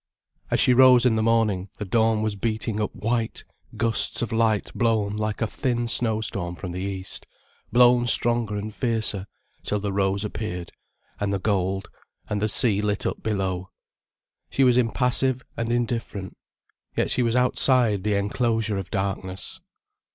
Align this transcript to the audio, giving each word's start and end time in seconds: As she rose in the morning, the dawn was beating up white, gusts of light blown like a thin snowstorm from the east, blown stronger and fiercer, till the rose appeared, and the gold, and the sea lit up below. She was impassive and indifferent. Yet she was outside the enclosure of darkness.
As 0.49 0.59
she 0.59 0.73
rose 0.73 1.05
in 1.05 1.13
the 1.13 1.21
morning, 1.21 1.69
the 1.77 1.85
dawn 1.85 2.23
was 2.23 2.35
beating 2.35 2.81
up 2.81 2.91
white, 2.95 3.43
gusts 3.77 4.23
of 4.23 4.31
light 4.31 4.71
blown 4.73 5.15
like 5.15 5.43
a 5.43 5.45
thin 5.45 5.87
snowstorm 5.87 6.55
from 6.55 6.71
the 6.71 6.79
east, 6.81 7.27
blown 7.71 8.07
stronger 8.07 8.55
and 8.55 8.73
fiercer, 8.73 9.27
till 9.61 9.79
the 9.79 9.93
rose 9.93 10.25
appeared, 10.25 10.71
and 11.19 11.31
the 11.31 11.37
gold, 11.37 11.87
and 12.27 12.41
the 12.41 12.49
sea 12.49 12.81
lit 12.81 13.05
up 13.05 13.21
below. 13.21 13.69
She 14.49 14.63
was 14.63 14.75
impassive 14.75 15.43
and 15.55 15.71
indifferent. 15.71 16.35
Yet 16.97 17.11
she 17.11 17.21
was 17.21 17.35
outside 17.35 18.03
the 18.03 18.15
enclosure 18.15 18.79
of 18.79 18.89
darkness. 18.89 19.61